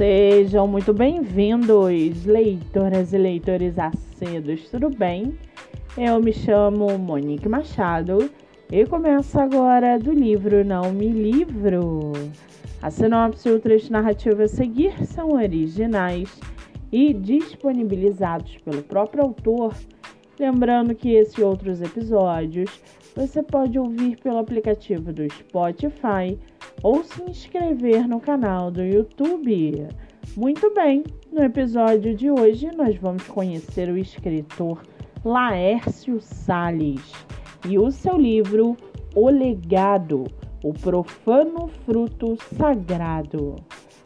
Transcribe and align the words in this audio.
Sejam 0.00 0.66
muito 0.66 0.94
bem-vindos, 0.94 2.24
leitoras 2.24 3.12
e 3.12 3.18
leitores 3.18 3.78
acedos, 3.78 4.70
tudo 4.70 4.88
bem? 4.88 5.38
Eu 5.94 6.18
me 6.22 6.32
chamo 6.32 6.98
Monique 6.98 7.46
Machado 7.50 8.30
e 8.72 8.86
começo 8.86 9.38
agora 9.38 9.98
do 9.98 10.10
livro 10.10 10.64
Não 10.64 10.90
Me 10.90 11.08
Livro. 11.08 12.12
A 12.80 12.90
sinopse 12.90 13.46
e 13.46 13.52
o 13.52 13.60
trecho 13.60 13.92
narrativo 13.92 14.42
a 14.42 14.48
seguir 14.48 15.04
são 15.04 15.34
originais 15.34 16.40
e 16.90 17.12
disponibilizados 17.12 18.56
pelo 18.64 18.82
próprio 18.82 19.24
autor. 19.24 19.74
Lembrando 20.38 20.94
que 20.94 21.10
esses 21.10 21.38
outros 21.38 21.82
episódios 21.82 22.70
você 23.14 23.42
pode 23.42 23.78
ouvir 23.78 24.16
pelo 24.20 24.38
aplicativo 24.38 25.12
do 25.12 25.28
Spotify 25.32 26.38
ou 26.82 27.02
se 27.02 27.22
inscrever 27.22 28.08
no 28.08 28.20
canal 28.20 28.70
do 28.70 28.82
YouTube. 28.82 29.88
Muito 30.36 30.72
bem, 30.74 31.04
no 31.32 31.42
episódio 31.42 32.14
de 32.14 32.30
hoje 32.30 32.70
nós 32.76 32.96
vamos 32.96 33.26
conhecer 33.26 33.88
o 33.88 33.98
escritor 33.98 34.82
Laércio 35.24 36.20
Salles 36.20 37.12
e 37.68 37.78
o 37.78 37.90
seu 37.90 38.16
livro 38.16 38.76
O 39.14 39.28
Legado, 39.28 40.24
o 40.62 40.72
profano 40.72 41.68
fruto 41.84 42.36
sagrado. 42.56 43.56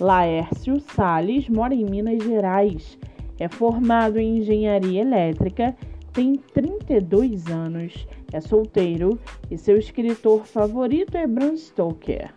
Laércio 0.00 0.80
Salles 0.80 1.48
mora 1.48 1.74
em 1.74 1.84
Minas 1.84 2.22
Gerais, 2.22 2.98
é 3.38 3.48
formado 3.48 4.18
em 4.18 4.38
engenharia 4.38 5.02
elétrica, 5.02 5.76
tem 6.16 6.36
32 6.54 7.46
anos, 7.48 8.08
é 8.32 8.40
solteiro 8.40 9.20
e 9.50 9.58
seu 9.58 9.76
escritor 9.76 10.46
favorito 10.46 11.14
é 11.14 11.26
Bram 11.26 11.54
Stoker. 11.54 12.32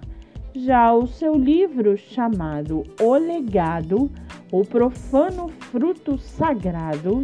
Já 0.54 0.94
o 0.94 1.08
seu 1.08 1.34
livro 1.34 1.98
chamado 1.98 2.84
O 3.00 3.14
Legado, 3.14 4.12
o 4.52 4.66
profano 4.66 5.48
fruto 5.48 6.18
sagrado, 6.18 7.24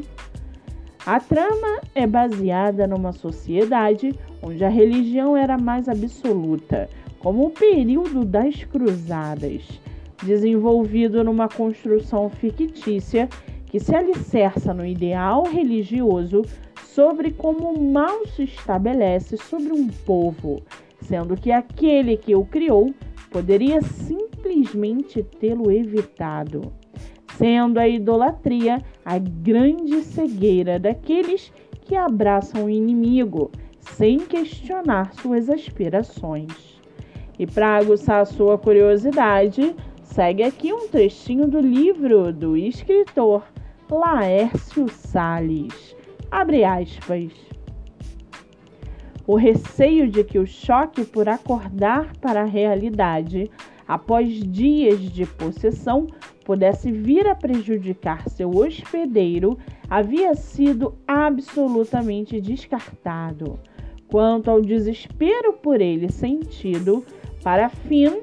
a 1.06 1.20
trama 1.20 1.82
é 1.94 2.08
baseada 2.08 2.88
numa 2.88 3.12
sociedade 3.12 4.18
onde 4.42 4.64
a 4.64 4.70
religião 4.70 5.36
era 5.36 5.58
mais 5.58 5.90
absoluta, 5.90 6.90
como 7.20 7.48
o 7.48 7.52
período 7.52 8.24
das 8.24 8.64
Cruzadas, 8.64 9.82
desenvolvido 10.24 11.22
numa 11.22 11.50
construção 11.50 12.30
fictícia 12.30 13.28
que 13.76 13.80
se 13.82 13.94
alicerça 13.94 14.74
no 14.74 14.86
ideal 14.86 15.44
religioso 15.44 16.44
sobre 16.82 17.32
como 17.32 17.72
o 17.72 17.92
mal 17.92 18.26
se 18.28 18.44
estabelece 18.44 19.36
sobre 19.36 19.74
um 19.74 19.90
povo, 19.90 20.62
sendo 21.02 21.36
que 21.36 21.52
aquele 21.52 22.16
que 22.16 22.34
o 22.34 22.46
criou 22.46 22.94
poderia 23.30 23.82
simplesmente 23.82 25.22
tê-lo 25.22 25.70
evitado, 25.70 26.72
sendo 27.38 27.78
a 27.78 27.86
idolatria 27.86 28.82
a 29.04 29.18
grande 29.18 30.04
cegueira 30.04 30.80
daqueles 30.80 31.52
que 31.82 31.98
abraçam 31.98 32.68
o 32.68 32.70
inimigo 32.70 33.52
sem 33.82 34.20
questionar 34.20 35.14
suas 35.16 35.50
aspirações. 35.50 36.82
E 37.38 37.46
para 37.46 37.76
aguçar 37.76 38.26
sua 38.26 38.58
curiosidade, 38.58 39.76
segue 40.02 40.44
aqui 40.44 40.72
um 40.72 40.88
trechinho 40.88 41.46
do 41.46 41.60
livro 41.60 42.32
do 42.32 42.56
escritor 42.56 43.44
Laércio 43.90 44.90
Salles. 44.90 45.96
Abre 46.32 46.64
aspas 46.64 47.32
o 49.28 49.36
receio 49.36 50.08
de 50.10 50.24
que 50.24 50.38
o 50.38 50.46
choque 50.46 51.04
por 51.04 51.28
acordar 51.28 52.16
para 52.18 52.42
a 52.42 52.46
realidade 52.46 53.50
após 53.88 54.34
dias 54.34 55.00
de 55.00 55.26
possessão 55.26 56.08
pudesse 56.44 56.92
vir 56.92 57.28
a 57.28 57.36
prejudicar 57.36 58.30
seu 58.30 58.52
hospedeiro 58.52 59.58
havia 59.90 60.36
sido 60.36 60.96
absolutamente 61.08 62.40
descartado. 62.40 63.60
Quanto 64.08 64.52
ao 64.52 64.62
desespero 64.62 65.54
por 65.54 65.82
ele 65.82 66.12
sentido, 66.12 67.04
para 67.44 67.70
Finn, 67.70 68.22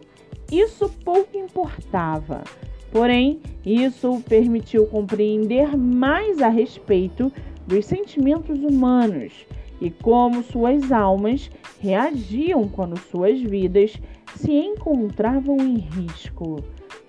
isso 0.50 0.88
pouco 1.04 1.36
importava. 1.36 2.44
Porém, 2.92 3.40
isso 3.64 4.22
permitiu 4.28 4.86
compreender 4.86 5.76
mais 5.76 6.42
a 6.42 6.48
respeito 6.48 7.32
dos 7.66 7.86
sentimentos 7.86 8.62
humanos 8.62 9.46
e 9.80 9.90
como 9.90 10.42
suas 10.42 10.92
almas 10.92 11.50
reagiam 11.80 12.68
quando 12.68 12.98
suas 12.98 13.40
vidas 13.40 13.98
se 14.36 14.52
encontravam 14.52 15.56
em 15.56 15.78
risco. 15.78 16.62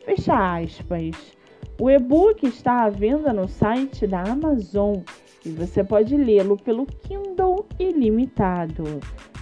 Fecha 0.06 0.58
aspas. 0.58 1.36
O 1.80 1.90
e-book 1.90 2.48
está 2.48 2.84
à 2.84 2.90
venda 2.90 3.34
no 3.34 3.48
site 3.48 4.08
da 4.08 4.22
Amazon 4.22 5.00
e 5.46 5.50
você 5.50 5.84
pode 5.84 6.16
lê-lo 6.16 6.56
pelo 6.56 6.86
Kindle 6.86 7.66
ilimitado. 7.78 8.84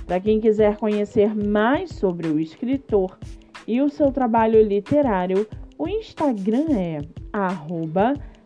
Para 0.07 0.19
quem 0.19 0.39
quiser 0.39 0.77
conhecer 0.77 1.35
mais 1.35 1.91
sobre 1.91 2.27
o 2.27 2.39
escritor 2.39 3.17
e 3.67 3.79
o 3.79 3.89
seu 3.89 4.11
trabalho 4.11 4.61
literário, 4.61 5.47
o 5.81 5.89
Instagram 5.89 6.67
é 6.77 7.01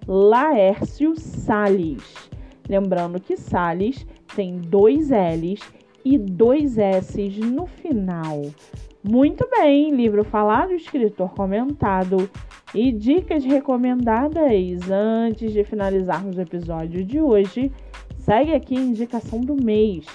@laércio_salles. 0.08 2.30
Lembrando 2.70 3.20
que 3.20 3.36
Salles 3.36 4.08
tem 4.34 4.58
dois 4.58 5.10
L's 5.10 5.60
e 6.06 6.18
dois 6.18 6.78
S's 6.78 7.38
no 7.40 7.66
final. 7.66 8.44
Muito 9.04 9.46
bem, 9.52 9.94
livro 9.94 10.24
falado, 10.24 10.72
escritor 10.72 11.34
comentado 11.34 12.30
e 12.74 12.94
dicas 12.94 13.44
recomendadas. 13.44 14.90
Antes 14.90 15.52
de 15.52 15.66
finalizarmos 15.66 16.38
o 16.38 16.42
episódio 16.42 17.04
de 17.04 17.20
hoje, 17.20 17.70
segue 18.18 18.54
aqui 18.54 18.78
a 18.78 18.82
indicação 18.82 19.42
do 19.42 19.62
mês. 19.62 20.06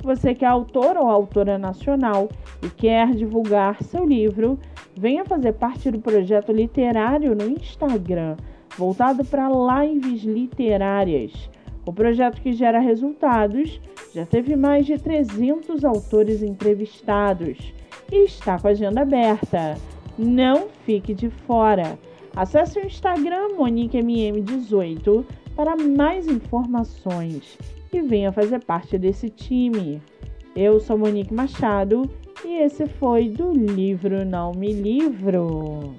Você 0.00 0.32
que 0.32 0.44
é 0.44 0.48
autor 0.48 0.96
ou 0.96 1.08
autora 1.08 1.58
nacional 1.58 2.28
e 2.62 2.70
quer 2.70 3.16
divulgar 3.16 3.82
seu 3.82 4.04
livro, 4.04 4.56
venha 4.98 5.24
fazer 5.24 5.52
parte 5.52 5.92
do 5.92 6.00
projeto 6.00 6.50
literário 6.50 7.32
no 7.32 7.48
Instagram, 7.48 8.36
voltado 8.76 9.24
para 9.24 9.48
lives 9.48 10.22
literárias. 10.24 11.48
O 11.86 11.92
projeto 11.92 12.42
que 12.42 12.52
gera 12.52 12.80
resultados 12.80 13.80
já 14.12 14.26
teve 14.26 14.56
mais 14.56 14.84
de 14.86 14.98
300 14.98 15.84
autores 15.84 16.42
entrevistados 16.42 17.72
e 18.10 18.24
está 18.24 18.58
com 18.58 18.66
a 18.66 18.72
agenda 18.72 19.02
aberta. 19.02 19.76
Não 20.18 20.66
fique 20.84 21.14
de 21.14 21.30
fora. 21.30 21.96
Acesse 22.34 22.80
o 22.80 22.84
Instagram 22.84 23.56
MoniqueMM18 23.56 25.24
para 25.54 25.76
mais 25.76 26.26
informações 26.26 27.56
e 27.92 28.00
venha 28.02 28.32
fazer 28.32 28.64
parte 28.64 28.98
desse 28.98 29.30
time. 29.30 30.02
Eu 30.56 30.80
sou 30.80 30.98
Monique 30.98 31.32
Machado 31.32 32.10
e 32.44 32.62
esse 32.62 32.86
foi 32.86 33.28
do 33.28 33.52
livro 33.52 34.24
Não 34.24 34.52
Me 34.52 34.72
Livro. 34.72 35.94